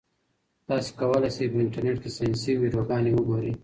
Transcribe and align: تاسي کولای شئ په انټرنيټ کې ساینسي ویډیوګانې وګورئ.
تاسي 0.67 0.91
کولای 0.99 1.29
شئ 1.35 1.45
په 1.51 1.57
انټرنيټ 1.63 1.97
کې 2.03 2.09
ساینسي 2.17 2.51
ویډیوګانې 2.61 3.11
وګورئ. 3.13 3.51